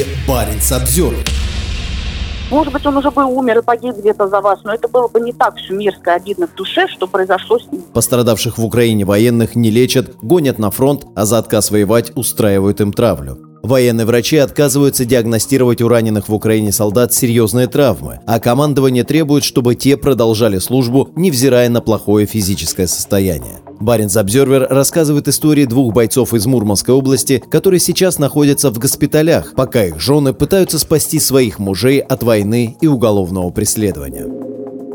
[0.00, 1.14] эфире Баренц обзор.
[2.50, 5.20] Может быть, он уже бы умер и погиб где-то за вас, но это было бы
[5.20, 7.82] не так все мерзко обидно в душе, что произошло с ним.
[7.92, 12.92] Пострадавших в Украине военных не лечат, гонят на фронт, а за отказ воевать устраивают им
[12.92, 13.38] травлю.
[13.62, 19.76] Военные врачи отказываются диагностировать у раненых в Украине солдат серьезные травмы, а командование требует, чтобы
[19.76, 23.58] те продолжали службу, невзирая на плохое физическое состояние.
[23.80, 29.84] Баренц Обзервер рассказывает истории двух бойцов из Мурманской области, которые сейчас находятся в госпиталях, пока
[29.84, 34.39] их жены пытаются спасти своих мужей от войны и уголовного преследования.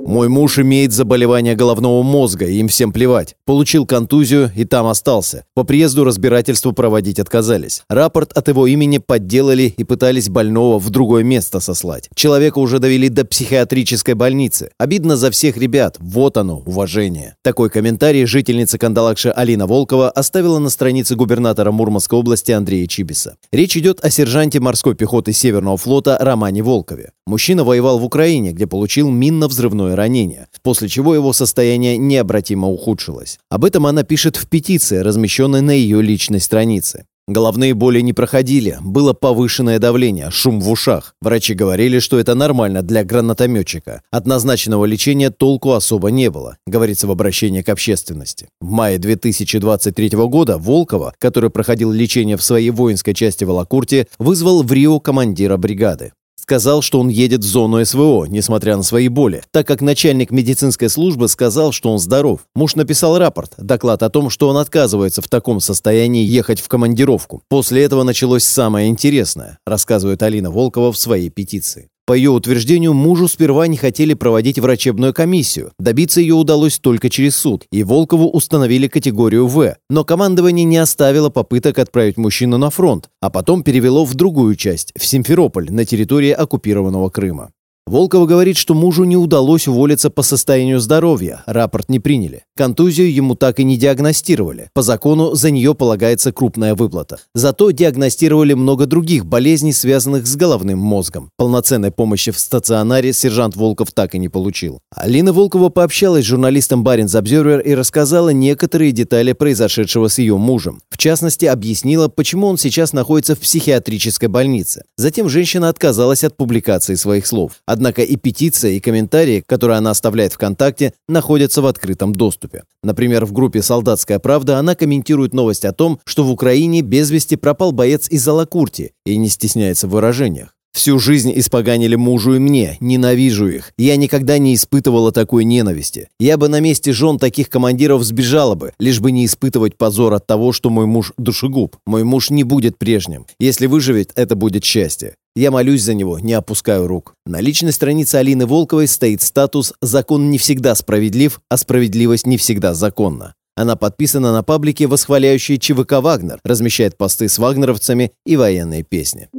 [0.06, 3.36] Мой муж имеет заболевание головного мозга, им всем плевать.
[3.44, 5.46] Получил контузию и там остался.
[5.56, 7.82] По приезду разбирательству проводить отказались.
[7.90, 12.08] Рапорт от его имени подделали и пытались больного в другое место сослать.
[12.14, 14.70] Человека уже довели до психиатрической больницы.
[14.78, 15.98] Обидно за всех ребят.
[16.00, 17.36] Вот оно, уважение.
[17.42, 23.38] Такой комментарий жительница Кандалакши Алина Волкова оставила на странице губернатора Мурманской области Андрея Чибиса.
[23.52, 27.10] Речь идет о сержанте морской пехоты Северного флота Романе Волкове.
[27.26, 33.40] Мужчина воевал в Украине, где получил минно-взрывное ранения, после чего его состояние необратимо ухудшилось.
[33.50, 37.06] Об этом она пишет в петиции, размещенной на ее личной странице.
[37.28, 41.16] Головные боли не проходили, было повышенное давление, шум в ушах.
[41.22, 44.04] Врачи говорили, что это нормально для гранатометчика.
[44.12, 48.48] От назначенного лечения толку особо не было, говорится в обращении к общественности.
[48.62, 54.62] В мае 2023 года Волкова, который проходил лечение в своей воинской части в Алакурте, вызвал
[54.62, 56.12] в Рио командира бригады
[56.46, 60.90] сказал, что он едет в зону СВО, несмотря на свои боли, так как начальник медицинской
[60.90, 62.42] службы сказал, что он здоров.
[62.54, 67.42] Муж написал рапорт, доклад о том, что он отказывается в таком состоянии ехать в командировку.
[67.50, 71.90] После этого началось самое интересное, рассказывает Алина Волкова в своей петиции.
[72.06, 75.72] По ее утверждению, мужу сперва не хотели проводить врачебную комиссию.
[75.80, 79.76] Добиться ее удалось только через суд, и Волкову установили категорию В.
[79.90, 84.94] Но командование не оставило попыток отправить мужчину на фронт, а потом перевело в другую часть,
[84.96, 87.52] в Симферополь, на территории оккупированного Крыма.
[87.88, 92.44] Волкова говорит, что мужу не удалось уволиться по состоянию здоровья, рапорт не приняли.
[92.58, 94.72] Контузию ему так и не диагностировали.
[94.74, 97.20] По закону за нее полагается крупная выплата.
[97.36, 101.30] Зато диагностировали много других болезней, связанных с головным мозгом.
[101.38, 104.80] Полноценной помощи в стационаре сержант Волков так и не получил.
[104.96, 110.82] Алина Волкова пообщалась с журналистом Баринс Обзервер и рассказала некоторые детали произошедшего с ее мужем.
[110.90, 114.86] В частности, объяснила, почему он сейчас находится в психиатрической больнице.
[114.98, 117.52] Затем женщина отказалась от публикации своих слов.
[117.76, 122.64] Однако и петиция, и комментарии, которые она оставляет ВКонтакте, находятся в открытом доступе.
[122.84, 127.36] Например, в группе «Солдатская правда» она комментирует новость о том, что в Украине без вести
[127.36, 130.56] пропал боец из Алакурти и не стесняется в выражениях.
[130.74, 133.74] Всю жизнь испоганили мужу и мне, ненавижу их.
[133.78, 136.08] Я никогда не испытывала такой ненависти.
[136.18, 140.26] Я бы на месте жен таких командиров сбежала бы, лишь бы не испытывать позор от
[140.26, 141.76] того, что мой муж душегуб.
[141.86, 143.26] Мой муж не будет прежним.
[143.38, 145.16] Если выживет, это будет счастье.
[145.38, 147.14] Я молюсь за него, не опускаю рук.
[147.26, 152.74] На личной странице Алины Волковой стоит статус «Закон не всегда справедлив, а справедливость не всегда
[152.74, 153.34] законна».
[153.58, 159.30] Она подписана на паблике, восхваляющие ЧВК «Вагнер», размещает посты с вагнеровцами и военные песни.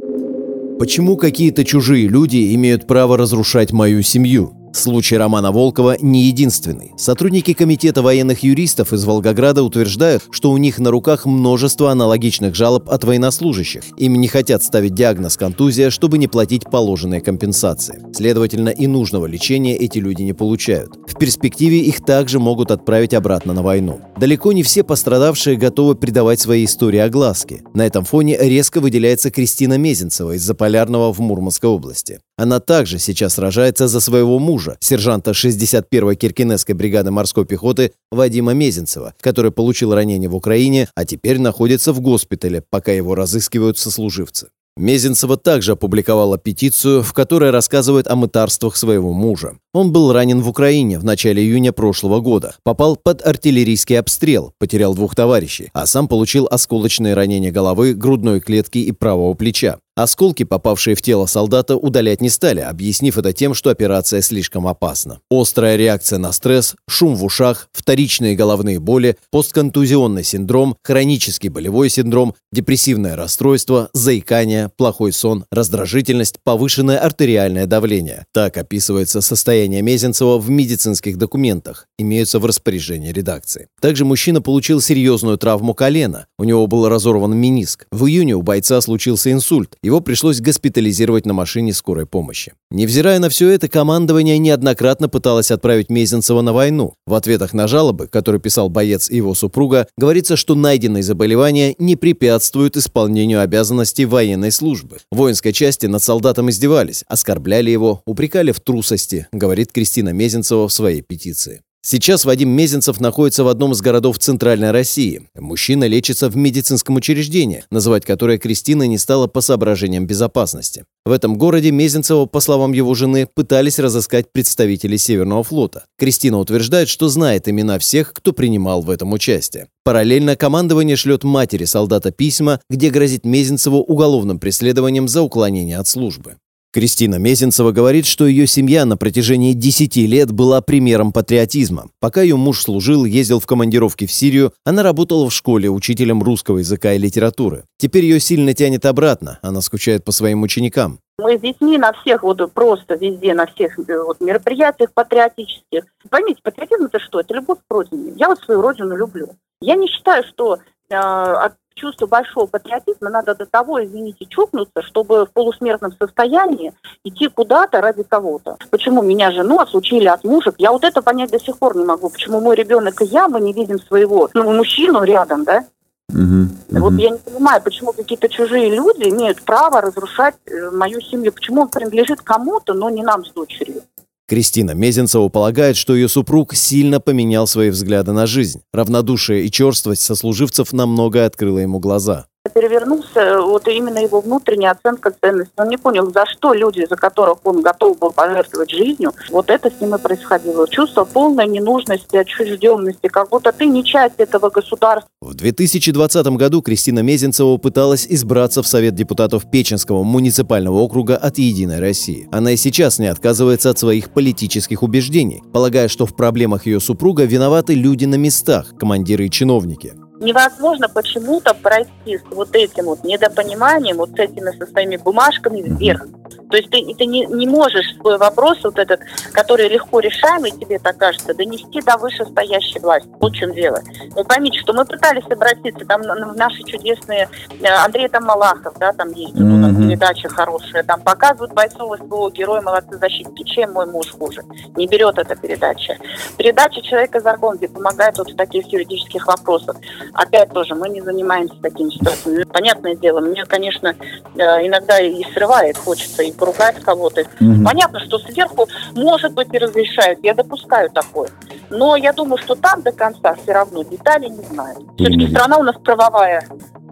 [0.79, 4.56] Почему какие-то чужие люди имеют право разрушать мою семью?
[4.73, 6.91] Случай Романа Волкова не единственный.
[6.97, 12.89] Сотрудники Комитета военных юристов из Волгограда утверждают, что у них на руках множество аналогичных жалоб
[12.89, 13.83] от военнослужащих.
[13.97, 18.03] Им не хотят ставить диагноз контузия, чтобы не платить положенные компенсации.
[18.13, 20.97] Следовательно, и нужного лечения эти люди не получают.
[21.07, 24.01] В перспективе их также могут отправить обратно на войну.
[24.17, 27.63] Далеко не все пострадавшие готовы придавать свои истории огласке.
[27.73, 32.19] На этом фоне резко выделяется Кристина Мезенцева из Заполярного в Мурманской области.
[32.37, 39.15] Она также сейчас сражается за своего мужа, сержанта 61-й Киркинесской бригады морской пехоты Вадима Мезенцева,
[39.21, 44.49] который получил ранение в Украине, а теперь находится в госпитале, пока его разыскивают сослуживцы.
[44.77, 49.57] Мезенцева также опубликовала петицию, в которой рассказывает о мытарствах своего мужа.
[49.77, 54.95] Он был ранен в Украине в начале июня прошлого года, попал под артиллерийский обстрел, потерял
[54.95, 59.77] двух товарищей, а сам получил осколочные ранения головы, грудной клетки и правого плеча.
[59.97, 65.21] Осколки, попавшие в тело солдата, удалять не стали, объяснив это тем, что операция слишком опасна.
[65.31, 72.35] Острая реакция на стресс, шум в ушах, вторичные головные боли, постконтузионный синдром, хронический болевой синдром,
[72.51, 78.27] депрессивное расстройство, заикание, плохой сон, раздражительность, повышенное артериальное давление.
[78.35, 83.67] Так описывается состояние состояния Мезенцева в медицинских документах, имеются в распоряжении редакции.
[83.81, 86.27] Также мужчина получил серьезную травму колена.
[86.39, 87.85] У него был разорван мениск.
[87.91, 89.75] В июне у бойца случился инсульт.
[89.83, 92.53] Его пришлось госпитализировать на машине скорой помощи.
[92.71, 96.93] Невзирая на все это, командование неоднократно пыталось отправить Мезенцева на войну.
[97.05, 101.95] В ответах на жалобы, которые писал боец и его супруга, говорится, что найденные заболевания не
[101.95, 104.97] препятствуют исполнению обязанностей военной службы.
[105.11, 110.73] В воинской части над солдатом издевались, оскорбляли его, упрекали в трусости, говорит Кристина Мезенцева в
[110.73, 111.61] своей петиции.
[111.81, 115.27] Сейчас Вадим Мезенцев находится в одном из городов Центральной России.
[115.35, 120.85] Мужчина лечится в медицинском учреждении, называть которое Кристина не стала по соображениям безопасности.
[121.05, 125.85] В этом городе Мезенцева, по словам его жены, пытались разыскать представители Северного флота.
[125.97, 129.69] Кристина утверждает, что знает имена всех, кто принимал в этом участие.
[129.83, 136.35] Параллельно командование шлет матери солдата письма, где грозит Мезенцеву уголовным преследованием за уклонение от службы.
[136.77, 141.87] Кристина Мезенцева говорит, что ее семья на протяжении 10 лет была примером патриотизма.
[141.99, 146.59] Пока ее муж служил, ездил в командировки в Сирию, она работала в школе учителем русского
[146.59, 147.63] языка и литературы.
[147.79, 150.99] Теперь ее сильно тянет обратно, она скучает по своим ученикам.
[151.17, 155.83] Мы с детьми на всех, вот просто везде, на всех э, вот, мероприятиях патриотических.
[156.11, 157.21] Поймите, патриотизм это что?
[157.21, 158.13] Это любовь к родине.
[158.17, 159.29] Я вот свою родину люблю.
[159.61, 160.59] Я не считаю, что
[160.95, 166.73] от чувство большого патриотизма надо до того, извините, чокнуться, чтобы в полусмертном состоянии
[167.03, 168.57] идти куда-то ради кого-то.
[168.69, 170.53] Почему меня жену отлучили от мужа?
[170.57, 172.09] Я вот это понять до сих пор не могу.
[172.09, 175.65] Почему мой ребенок и я, мы не видим своего ну, мужчину рядом, да?
[176.09, 176.79] Угу, угу.
[176.79, 181.33] Вот я не понимаю, почему какие-то чужие люди имеют право разрушать э, мою семью.
[181.33, 183.83] Почему он принадлежит кому-то, но не нам с дочерью.
[184.27, 188.61] Кристина Мезенцева полагает, что ее супруг сильно поменял свои взгляды на жизнь.
[188.73, 195.53] Равнодушие и черствость сослуживцев намного открыло ему глаза перевернулся вот именно его внутренняя оценка ценностей.
[195.57, 199.69] Он не понял, за что люди, за которых он готов был пожертвовать жизнью, вот это
[199.69, 200.67] с ним и происходило.
[200.67, 205.09] Чувство полной ненужности, отчужденности, как будто ты не часть этого государства.
[205.21, 211.79] В 2020 году Кристина Мезенцева пыталась избраться в Совет депутатов Печенского муниципального округа от «Единой
[211.79, 212.27] России».
[212.31, 217.23] Она и сейчас не отказывается от своих политических убеждений, полагая, что в проблемах ее супруга
[217.23, 223.97] виноваты люди на местах, командиры и чиновники невозможно почему-то пройти с вот этим вот недопониманием,
[223.97, 226.05] вот с этими со своими бумажками вверх.
[226.49, 229.01] То есть ты, ты не, не можешь свой вопрос вот этот,
[229.33, 233.09] который легко решаемый, тебе так кажется, донести до вышестоящей власти.
[233.19, 233.81] Вот в чем дело.
[234.11, 236.01] Вы поймите, что мы пытались обратиться, там
[236.35, 237.29] наши чудесные,
[237.61, 239.61] э, Андрей там Малахов, да, там есть mm-hmm.
[239.61, 243.43] там передача хорошая, там показывают бойцов СВО, герои, молодцы, защитники.
[243.43, 244.43] Чем мой муж хуже?
[244.75, 245.97] Не берет эта передача.
[246.37, 249.75] Передача «Человека закон», где помогает вот в таких юридических вопросах.
[250.13, 252.43] Опять тоже, мы не занимаемся такими ситуациями.
[252.43, 253.95] Понятное дело, мне, конечно,
[254.35, 257.21] э, иногда и срывает, хочется и поругать кого-то.
[257.21, 257.63] Угу.
[257.65, 260.19] Понятно, что сверху, может быть, и разрешают.
[260.23, 261.29] Я допускаю такое.
[261.69, 264.79] Но я думаю, что там до конца все равно детали не знают.
[264.97, 266.47] Все-таки страна у нас правовая,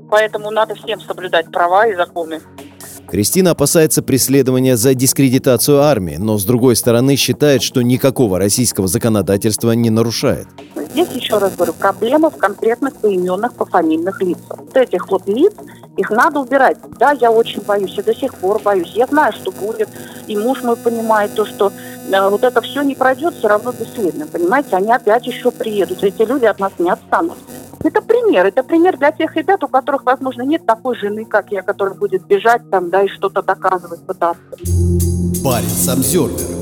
[0.10, 2.42] поэтому надо всем соблюдать права и законы.
[3.08, 9.72] Кристина опасается преследования за дискредитацию армии, но с другой стороны считает, что никакого российского законодательства
[9.72, 10.48] не нарушает.
[10.96, 14.60] Здесь, еще раз говорю, проблема в конкретных поименных, пофамильных лицах.
[14.60, 15.52] Вот этих вот лиц,
[15.98, 16.78] их надо убирать.
[16.98, 18.94] Да, я очень боюсь, я до сих пор боюсь.
[18.96, 19.90] Я знаю, что будет.
[20.28, 21.74] И муж мой понимает то, что
[22.10, 24.26] э, вот это все не пройдет все равно бесследно.
[24.26, 26.02] Понимаете, они опять еще приедут.
[26.02, 27.40] Эти люди от нас не отстанут.
[27.84, 28.46] Это пример.
[28.46, 32.26] Это пример для тех ребят, у которых, возможно, нет такой жены, как я, которая будет
[32.26, 34.40] бежать там, да, и что-то доказывать, пытаться.
[35.44, 36.55] Парень Самсервер